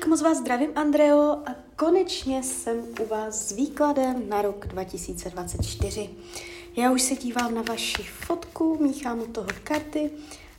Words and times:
Tak 0.00 0.08
moc 0.08 0.22
vás 0.22 0.38
zdravím, 0.38 0.70
Andreo, 0.74 1.20
a 1.20 1.54
konečně 1.76 2.42
jsem 2.42 2.84
u 3.00 3.06
vás 3.06 3.48
s 3.48 3.52
výkladem 3.52 4.28
na 4.28 4.42
rok 4.42 4.66
2024. 4.66 6.10
Já 6.76 6.92
už 6.92 7.02
se 7.02 7.16
dívám 7.16 7.54
na 7.54 7.62
vaši 7.62 8.02
fotku, 8.02 8.78
míchám 8.82 9.20
u 9.20 9.26
toho 9.26 9.48
karty 9.64 10.10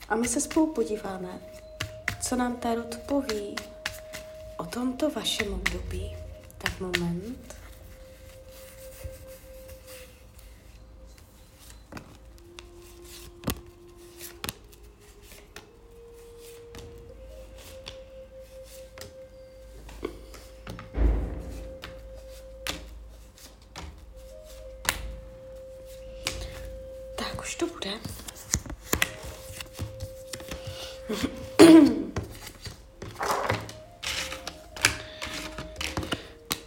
a 0.10 0.16
my 0.16 0.28
se 0.28 0.42
spolu 0.42 0.68
podíváme, 0.68 1.42
co 2.22 2.36
nám 2.36 2.56
Tarot 2.56 2.98
poví 2.98 3.56
o 4.58 4.66
tomto 4.66 5.10
vašem 5.10 5.54
období. 5.54 6.16
Tak 6.58 6.80
moment. 6.80 7.61
Už 27.40 27.56
to 27.56 27.68
bude. 27.68 27.92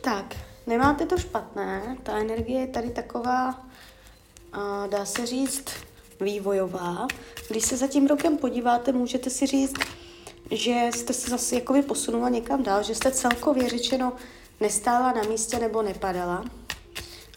tak, 0.01 0.37
nemáte 0.67 1.07
to 1.07 1.19
špatné, 1.19 1.97
ta 2.03 2.19
energie 2.19 2.61
je 2.61 2.67
tady 2.67 2.91
taková, 2.91 3.67
dá 4.91 5.05
se 5.05 5.27
říct, 5.27 5.65
vývojová. 6.21 7.07
Když 7.49 7.65
se 7.65 7.77
za 7.77 7.87
tím 7.87 8.07
rokem 8.07 8.39
podíváte, 8.39 8.93
můžete 8.93 9.31
si 9.31 9.47
říct, 9.47 9.75
že 10.51 10.91
jste 10.95 11.13
se 11.13 11.31
zase 11.31 11.55
jakoby 11.55 11.83
posunula 11.83 12.29
někam 12.29 12.63
dál, 12.63 12.83
že 12.83 12.95
jste 12.95 13.11
celkově 13.11 13.69
řečeno 13.69 14.13
nestála 14.61 15.13
na 15.13 15.23
místě 15.23 15.59
nebo 15.59 15.83
nepadala 15.83 16.45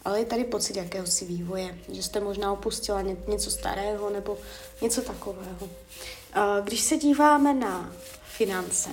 ale 0.08 0.18
je 0.18 0.24
tady 0.24 0.44
pocit 0.44 0.76
jakéhosi 0.76 1.24
vývoje, 1.24 1.78
že 1.92 2.02
jste 2.02 2.20
možná 2.20 2.52
opustila 2.52 3.02
něco 3.02 3.50
starého 3.50 4.10
nebo 4.10 4.38
něco 4.82 5.02
takového. 5.02 5.68
Když 6.64 6.80
se 6.80 6.96
díváme 6.96 7.54
na 7.54 7.92
finance 8.22 8.90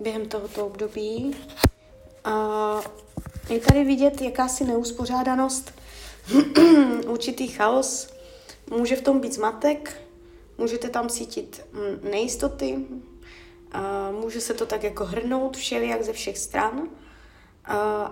během 0.00 0.28
tohoto 0.28 0.66
období, 0.66 1.36
je 3.50 3.60
tady 3.60 3.84
vidět 3.84 4.20
jakási 4.20 4.64
neuspořádanost, 4.64 5.72
určitý 7.06 7.48
chaos, 7.48 8.08
může 8.70 8.96
v 8.96 9.02
tom 9.02 9.20
být 9.20 9.34
zmatek, 9.34 10.02
můžete 10.58 10.88
tam 10.88 11.08
cítit 11.08 11.66
mm, 11.72 12.10
nejistoty, 12.10 12.78
může 14.20 14.40
se 14.40 14.54
to 14.54 14.66
tak 14.66 14.82
jako 14.82 15.04
hrnout 15.04 15.56
všelijak 15.56 16.02
ze 16.02 16.12
všech 16.12 16.38
stran, 16.38 16.88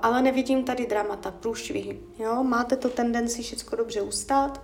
Ale 0.02 0.22
nevidím 0.22 0.64
tady 0.64 0.86
dramata, 0.86 1.30
průšvihy. 1.30 1.98
Jo? 2.18 2.42
Máte 2.42 2.76
to 2.76 2.88
tendenci 2.88 3.42
všechno 3.42 3.78
dobře 3.78 4.00
ustát, 4.02 4.60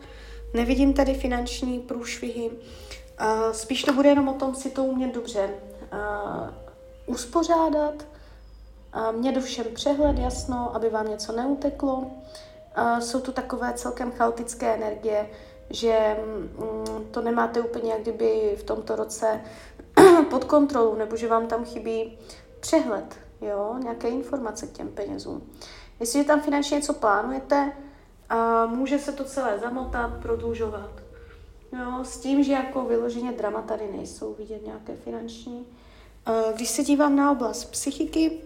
nevidím 0.55 0.94
tady 0.94 1.14
finanční 1.14 1.80
průšvihy. 1.80 2.50
Uh, 2.50 3.52
spíš 3.52 3.83
to 3.83 3.92
bude 3.92 4.08
jenom 4.08 4.28
o 4.28 4.34
tom 4.34 4.55
si 4.55 4.70
to 4.70 4.84
umět 4.84 5.14
dobře 5.14 5.50
uh, 5.92 6.48
uspořádat, 7.06 7.94
uh, 8.97 9.20
mít 9.20 9.41
všem 9.41 9.66
přehled, 9.74 10.19
jasno, 10.19 10.77
aby 10.77 10.89
vám 10.89 11.08
něco 11.08 11.33
neuteklo. 11.33 11.96
Uh, 11.96 12.98
jsou 12.98 13.20
tu 13.20 13.33
takové 13.33 13.72
celkem 13.72 14.12
chaotické 14.12 14.74
energie, 14.74 15.30
že 15.70 16.17
um, 16.56 17.05
to 17.11 17.22
nemáte 17.22 17.61
úplně 17.61 17.92
jak 17.92 18.02
kdyby 18.02 18.56
v 18.58 18.62
tomto 18.62 18.96
roce 18.96 19.41
pod 20.30 20.44
kontrolou, 20.44 20.94
nebo 20.94 21.17
že 21.17 21.28
vám 21.28 21.46
tam 21.46 21.64
chybí 21.64 22.19
přehled 22.61 23.19
jo, 23.42 23.76
nějaké 23.82 24.08
informace 24.08 24.66
k 24.66 24.72
těm 24.72 24.88
penězům. 24.88 25.50
Jestliže 26.00 26.26
tam 26.26 26.40
finančně 26.40 26.76
něco 26.76 26.94
plánujete, 26.94 27.72
a 28.28 28.66
může 28.66 28.98
se 28.98 29.12
to 29.12 29.24
celé 29.24 29.58
zamotat, 29.58 30.11
prodlužovat. 30.22 30.90
Jo, 31.78 32.05
s 32.05 32.18
tím, 32.18 32.44
že 32.44 32.52
jako 32.52 32.84
vyloženě 32.84 33.33
drama 33.33 33.62
tady 33.62 33.89
nejsou 33.96 34.34
vidět 34.34 34.67
nějaké 34.67 34.96
finanční. 34.96 35.67
Když 36.55 36.68
se 36.68 36.83
dívám 36.83 37.17
na 37.17 37.30
oblast 37.30 37.64
psychiky, 37.64 38.40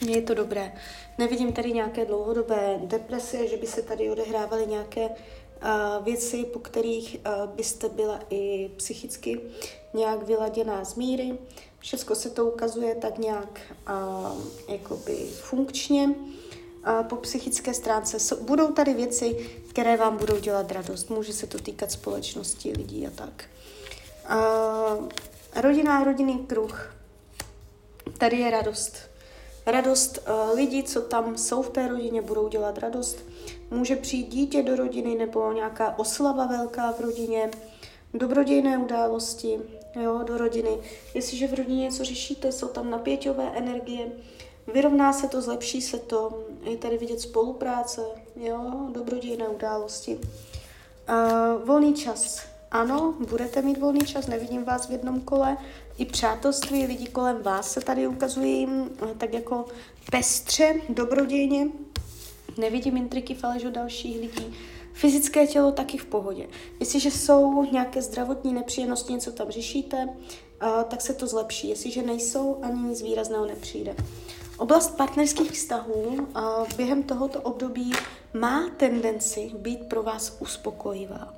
je 0.00 0.22
to 0.22 0.34
dobré. 0.34 0.72
Nevidím 1.18 1.52
tady 1.52 1.72
nějaké 1.72 2.04
dlouhodobé 2.04 2.80
deprese, 2.84 3.46
že 3.46 3.56
by 3.56 3.66
se 3.66 3.82
tady 3.82 4.10
odehrávaly 4.10 4.66
nějaké 4.66 5.08
uh, 5.08 6.04
věci, 6.04 6.44
po 6.44 6.58
kterých 6.58 7.20
uh, 7.26 7.50
byste 7.50 7.88
byla 7.88 8.20
i 8.30 8.70
psychicky 8.76 9.40
nějak 9.94 10.22
vyladěná 10.22 10.84
z 10.84 10.94
míry. 10.94 11.38
Všechno 11.86 12.14
se 12.14 12.30
to 12.30 12.46
ukazuje 12.46 12.94
tak 12.94 13.18
nějak 13.18 13.60
uh, 13.88 14.42
jakoby 14.68 15.14
funkčně. 15.40 16.14
Po 17.08 17.16
psychické 17.16 17.74
stránce 17.74 18.36
budou 18.40 18.72
tady 18.72 18.94
věci, 18.94 19.50
které 19.68 19.96
vám 19.96 20.16
budou 20.16 20.38
dělat 20.38 20.72
radost. 20.72 21.10
Může 21.10 21.32
se 21.32 21.46
to 21.46 21.58
týkat 21.58 21.92
společnosti, 21.92 22.72
lidí 22.76 23.06
a 23.06 23.10
tak. 23.10 23.44
Uh, 24.30 25.08
rodina, 25.62 26.04
rodinný 26.04 26.38
kruh. 26.38 26.94
Tady 28.18 28.36
je 28.36 28.50
radost. 28.50 28.96
Radost 29.66 30.18
uh, 30.18 30.56
lidí, 30.56 30.82
co 30.82 31.00
tam 31.00 31.38
jsou 31.38 31.62
v 31.62 31.70
té 31.70 31.88
rodině, 31.88 32.22
budou 32.22 32.48
dělat 32.48 32.78
radost. 32.78 33.16
Může 33.70 33.96
přijít 33.96 34.28
dítě 34.28 34.62
do 34.62 34.76
rodiny 34.76 35.14
nebo 35.14 35.52
nějaká 35.52 35.98
oslava 35.98 36.46
velká 36.46 36.92
v 36.92 37.00
rodině, 37.00 37.50
dobrodějné 38.14 38.78
události, 38.78 39.58
jo, 40.02 40.20
do 40.26 40.38
rodiny. 40.38 40.78
Jestliže 41.14 41.48
v 41.48 41.54
rodině 41.54 41.82
něco 41.82 42.04
řešíte, 42.04 42.52
jsou 42.52 42.68
tam 42.68 42.90
napěťové 42.90 43.52
energie, 43.54 44.12
vyrovná 44.74 45.12
se 45.12 45.28
to, 45.28 45.42
zlepší 45.42 45.82
se 45.82 45.98
to, 45.98 46.42
je 46.62 46.76
tady 46.76 46.98
vidět 46.98 47.20
spolupráce, 47.20 48.00
jo, 48.36 48.88
dobrodějné 48.92 49.48
události. 49.48 50.18
Uh, 50.18 51.64
volný 51.64 51.94
čas. 51.94 52.42
Ano, 52.70 53.14
budete 53.28 53.62
mít 53.62 53.78
volný 53.78 54.00
čas, 54.00 54.26
nevidím 54.26 54.64
vás 54.64 54.88
v 54.88 54.92
jednom 54.92 55.20
kole. 55.20 55.56
I 55.98 56.04
přátelství 56.04 56.86
lidí 56.86 57.06
kolem 57.06 57.42
vás 57.42 57.72
se 57.72 57.80
tady 57.80 58.06
ukazují 58.06 58.68
tak 59.18 59.34
jako 59.34 59.64
pestře, 60.10 60.74
dobrodějně. 60.88 61.66
Nevidím 62.58 62.96
intriky 62.96 63.34
faleš 63.34 63.64
od 63.64 63.72
dalších 63.72 64.20
lidí. 64.20 64.54
Fyzické 64.92 65.46
tělo 65.46 65.72
taky 65.72 65.98
v 65.98 66.06
pohodě. 66.06 66.48
Jestliže 66.80 67.10
jsou 67.10 67.64
nějaké 67.72 68.02
zdravotní 68.02 68.52
nepříjemnosti, 68.52 69.12
něco 69.12 69.32
tam 69.32 69.50
řešíte, 69.50 70.08
tak 70.88 71.00
se 71.00 71.14
to 71.14 71.26
zlepší. 71.26 71.68
Jestliže 71.68 72.02
nejsou, 72.02 72.58
ani 72.62 72.82
nic 72.82 73.02
výrazného 73.02 73.46
nepřijde. 73.46 73.96
Oblast 74.58 74.96
partnerských 74.96 75.52
vztahů 75.52 76.28
během 76.76 77.02
tohoto 77.02 77.40
období 77.40 77.92
má 78.34 78.70
tendenci 78.76 79.50
být 79.58 79.88
pro 79.88 80.02
vás 80.02 80.36
uspokojivá. 80.40 81.34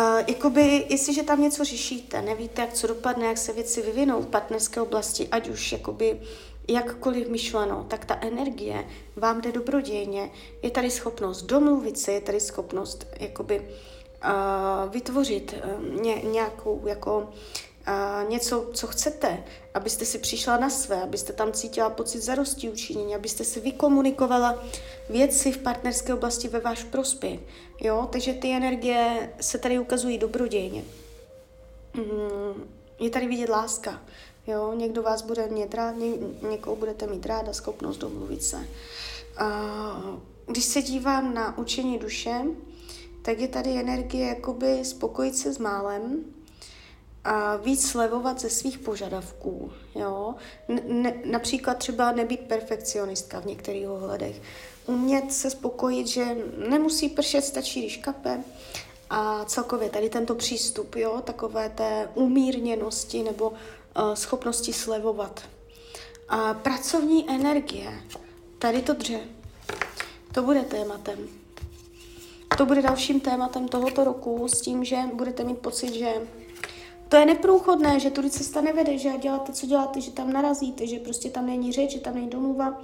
A 0.00 0.18
jakoby, 0.28 0.86
jestliže 0.88 1.22
tam 1.22 1.42
něco 1.42 1.64
řešíte, 1.64 2.22
nevíte, 2.22 2.62
jak 2.62 2.72
co 2.72 2.86
dopadne, 2.86 3.26
jak 3.26 3.38
se 3.38 3.52
věci 3.52 3.82
vyvinou 3.82 4.22
v 4.22 4.26
partnerské 4.26 4.80
oblasti, 4.80 5.28
ať 5.28 5.48
už 5.48 5.72
jakoby 5.72 6.20
jakkoliv 6.68 7.28
myšleno, 7.28 7.86
tak 7.88 8.04
ta 8.04 8.18
energie 8.20 8.84
vám 9.16 9.40
jde 9.40 9.52
dobrodějně. 9.52 10.30
Je 10.62 10.70
tady 10.70 10.90
schopnost 10.90 11.42
domluvit 11.42 11.98
se, 11.98 12.12
je 12.12 12.20
tady 12.20 12.40
schopnost 12.40 13.06
jakoby 13.20 13.60
uh, 13.60 14.92
vytvořit 14.92 15.54
uh, 15.64 16.02
ně, 16.02 16.14
nějakou 16.14 16.82
jako 16.86 17.30
uh, 17.88 18.30
něco, 18.30 18.70
co 18.74 18.86
chcete, 18.86 19.44
abyste 19.74 20.04
si 20.04 20.18
přišla 20.18 20.56
na 20.56 20.70
své, 20.70 21.02
abyste 21.02 21.32
tam 21.32 21.52
cítila 21.52 21.90
pocit 21.90 22.20
zarosti 22.20 22.70
učinění, 22.70 23.14
abyste 23.14 23.44
si 23.44 23.60
vykomunikovala 23.60 24.62
věci 25.10 25.52
v 25.52 25.58
partnerské 25.58 26.14
oblasti 26.14 26.48
ve 26.48 26.60
váš 26.60 26.84
prospěch. 26.84 27.40
Jo? 27.80 28.08
Takže 28.12 28.32
ty 28.32 28.52
energie 28.52 29.32
se 29.40 29.58
tady 29.58 29.78
ukazují 29.78 30.18
dobrodějně. 30.18 30.84
Mm, 31.94 32.64
je 32.98 33.10
tady 33.10 33.26
vidět 33.26 33.48
láska. 33.48 34.02
Jo, 34.46 34.72
někdo 34.74 35.02
vás 35.02 35.22
bude 35.22 35.46
mít 35.46 35.74
rád, 35.74 35.90
ně, 35.90 36.12
někoho 36.50 36.76
budete 36.76 37.06
mít 37.06 37.26
rád 37.26 37.48
a 37.48 37.52
schopnost 37.52 37.96
domluvit 37.96 38.42
se. 38.42 38.68
A 39.36 40.20
když 40.46 40.64
se 40.64 40.82
dívám 40.82 41.34
na 41.34 41.58
učení 41.58 41.98
duše, 41.98 42.42
tak 43.22 43.38
je 43.38 43.48
tady 43.48 43.70
energie 43.70 44.26
jakoby 44.26 44.84
spokojit 44.84 45.36
se 45.36 45.52
s 45.52 45.58
málem, 45.58 46.24
a 47.24 47.56
víc 47.56 47.88
slevovat 47.90 48.40
ze 48.40 48.50
svých 48.50 48.78
požadavků. 48.78 49.72
Jo? 49.94 50.34
Ne, 50.88 51.14
například 51.24 51.78
třeba 51.78 52.12
nebýt 52.12 52.40
perfekcionistka 52.40 53.40
v 53.40 53.46
některých 53.46 53.88
ohledech. 53.88 54.42
Umět 54.86 55.32
se 55.32 55.50
spokojit, 55.50 56.06
že 56.06 56.36
nemusí 56.68 57.08
pršet, 57.08 57.44
stačí, 57.44 57.80
když 57.80 57.96
kape. 57.96 58.40
A 59.10 59.44
celkově 59.44 59.90
tady 59.90 60.10
tento 60.10 60.34
přístup, 60.34 60.96
jo, 60.96 61.20
takové 61.24 61.68
té 61.68 62.08
umírněnosti 62.14 63.22
nebo 63.22 63.52
Eh, 63.94 64.16
schopnosti 64.16 64.72
slevovat. 64.72 65.42
A 66.28 66.54
pracovní 66.54 67.30
energie, 67.30 68.02
tady 68.58 68.82
to 68.82 68.92
dře, 68.92 69.20
to 70.34 70.42
bude 70.42 70.60
tématem. 70.62 71.18
To 72.58 72.66
bude 72.66 72.82
dalším 72.82 73.20
tématem 73.20 73.68
tohoto 73.68 74.04
roku 74.04 74.48
s 74.48 74.60
tím, 74.60 74.84
že 74.84 74.96
budete 75.14 75.44
mít 75.44 75.58
pocit, 75.58 75.94
že 75.94 76.14
to 77.10 77.16
je 77.16 77.26
neprůchodné, 77.26 78.00
že 78.00 78.10
tudy 78.10 78.30
cesta 78.30 78.60
nevede, 78.60 78.98
že 78.98 79.18
děláte, 79.18 79.52
co 79.52 79.66
děláte, 79.66 80.00
že 80.00 80.10
tam 80.10 80.32
narazíte, 80.32 80.86
že 80.86 80.98
prostě 80.98 81.30
tam 81.30 81.46
není 81.46 81.72
řeč, 81.72 81.90
že 81.90 82.00
tam 82.00 82.14
není 82.14 82.30
domluva. 82.30 82.82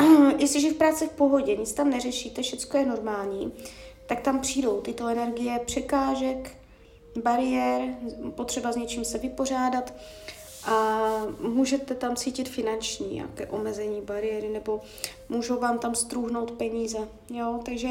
Jestliže 0.38 0.70
v 0.70 0.76
práci 0.76 1.06
v 1.06 1.10
pohodě, 1.10 1.56
nic 1.56 1.72
tam 1.72 1.90
neřešíte, 1.90 2.42
všechno 2.42 2.80
je 2.80 2.86
normální, 2.86 3.52
tak 4.06 4.20
tam 4.20 4.40
přijdou 4.40 4.80
tyto 4.80 5.06
energie 5.06 5.60
překážek, 5.66 6.56
bariér, 7.22 7.94
potřeba 8.34 8.72
s 8.72 8.76
něčím 8.76 9.04
se 9.04 9.18
vypořádat 9.18 9.94
a 10.66 11.08
můžete 11.40 11.94
tam 11.94 12.16
cítit 12.16 12.48
finanční 12.48 13.14
nějaké 13.14 13.46
omezení, 13.46 14.00
bariéry, 14.00 14.48
nebo 14.48 14.80
můžou 15.28 15.60
vám 15.60 15.78
tam 15.78 15.94
strůhnout 15.94 16.50
peníze, 16.50 16.98
jo, 17.30 17.60
takže 17.64 17.88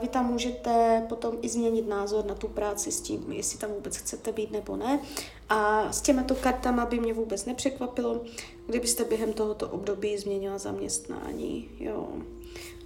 vy 0.00 0.08
tam 0.08 0.26
můžete 0.26 1.04
potom 1.08 1.38
i 1.42 1.48
změnit 1.48 1.88
názor 1.88 2.26
na 2.26 2.34
tu 2.34 2.48
práci 2.48 2.92
s 2.92 3.00
tím, 3.00 3.32
jestli 3.32 3.58
tam 3.58 3.70
vůbec 3.70 3.96
chcete 3.96 4.32
být 4.32 4.50
nebo 4.50 4.76
ne. 4.76 5.00
A 5.48 5.92
s 5.92 6.00
těmito 6.00 6.34
kartama 6.34 6.86
by 6.86 7.00
mě 7.00 7.14
vůbec 7.14 7.44
nepřekvapilo, 7.44 8.20
kdybyste 8.66 9.04
během 9.04 9.32
tohoto 9.32 9.68
období 9.68 10.18
změnila 10.18 10.58
zaměstnání. 10.58 11.68
Jo. 11.78 12.08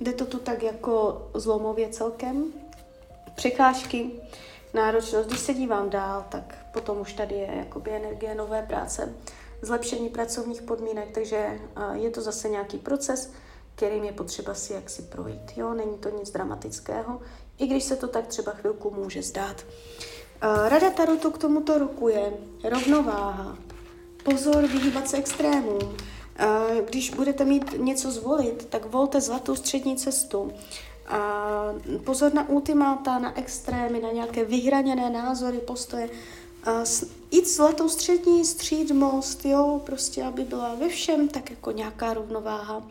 Jde 0.01 0.13
to 0.13 0.25
tu 0.27 0.39
tak 0.39 0.63
jako 0.63 1.29
zlomově 1.35 1.89
celkem. 1.89 2.53
Překážky, 3.35 4.11
náročnost. 4.75 5.29
Když 5.29 5.41
se 5.41 5.55
dívám 5.55 5.91
dál, 5.91 6.25
tak 6.29 6.67
potom 6.73 7.01
už 7.01 7.13
tady 7.13 7.35
je 7.35 7.55
jakoby 7.57 7.91
energie 7.91 8.35
nové 8.35 8.63
práce, 8.63 9.15
zlepšení 9.63 10.09
pracovních 10.09 10.63
podmínek, 10.63 11.11
takže 11.11 11.61
je 11.95 12.11
to 12.11 12.21
zase 12.21 12.49
nějaký 12.49 12.79
proces, 12.79 13.33
kterým 13.81 14.05
je 14.05 14.13
potřeba 14.13 14.55
si 14.55 14.73
jaksi 14.73 15.03
projít. 15.03 15.53
Jo, 15.57 15.75
není 15.75 15.99
to 15.99 16.09
nic 16.19 16.31
dramatického, 16.31 17.21
i 17.59 17.67
když 17.67 17.85
se 17.85 17.97
to 17.97 18.09
tak 18.09 18.27
třeba 18.27 18.53
chvilku 18.53 18.91
může 18.91 19.23
zdát. 19.23 19.65
Rada 20.69 20.91
Tarotu 20.91 21.31
k 21.31 21.39
tomuto 21.39 21.79
roku 21.79 22.09
je 22.09 22.33
rovnováha. 22.65 23.59
Pozor, 24.25 24.67
vyhýbat 24.67 25.09
se 25.09 25.17
extrémům. 25.17 25.97
Když 26.85 27.11
budete 27.11 27.45
mít 27.45 27.65
něco 27.77 28.11
zvolit, 28.11 28.67
tak 28.67 28.85
volte 28.85 29.21
zlatou 29.21 29.57
střední 29.57 29.97
cestu. 29.97 30.53
Pozor 32.05 32.35
na 32.35 32.49
ultimáta, 32.49 33.19
na 33.19 33.39
extrémy, 33.39 34.01
na 34.01 34.11
nějaké 34.11 34.45
vyhraněné 34.45 35.11
názory, 35.11 35.59
postoje. 35.59 36.11
Jít 37.31 37.49
zlatou 37.49 37.89
střední, 37.89 38.45
střídmost, 38.45 39.45
jo, 39.45 39.81
prostě 39.87 40.25
aby 40.25 40.45
byla 40.45 40.75
ve 40.75 40.89
všem 40.89 41.29
tak 41.29 41.51
jako 41.51 41.71
nějaká 41.71 42.15
rovnováha 42.15 42.83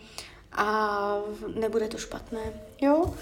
a 0.51 1.17
nebude 1.55 1.87
to 1.87 1.97
špatné, 1.97 2.53
jo? 2.81 3.13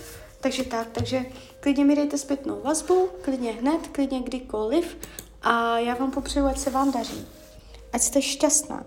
Takže 0.42 0.64
tak, 0.64 0.88
takže 0.92 1.26
klidně 1.60 1.86
mi 1.86 1.96
dejte 1.96 2.18
zpětnou 2.18 2.62
vazbu, 2.62 3.10
klidně 3.22 3.52
hned, 3.52 3.88
klidně 3.88 4.20
kdykoliv 4.20 4.98
a 5.42 5.80
já 5.80 5.96
vám 5.96 6.12
popřeju, 6.12 6.46
ať 6.46 6.58
se 6.58 6.70
vám 6.70 6.92
daří. 6.92 7.28
Ať 7.94 8.02
jste 8.02 8.22
šťastná. 8.22 8.86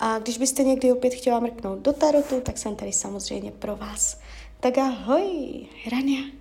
A 0.00 0.18
když 0.18 0.38
byste 0.38 0.62
někdy 0.62 0.92
opět 0.92 1.14
chtěla 1.14 1.40
mrknout 1.40 1.78
do 1.78 1.92
tarotu, 1.92 2.40
tak 2.40 2.58
jsem 2.58 2.76
tady 2.76 2.92
samozřejmě 2.92 3.50
pro 3.50 3.76
vás. 3.76 4.20
Tak 4.60 4.78
ahoj, 4.78 5.66
Rania. 5.92 6.39